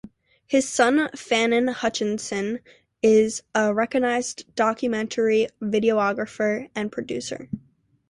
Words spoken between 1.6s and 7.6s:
Hutchinson is a recognized documentary videographer and producer.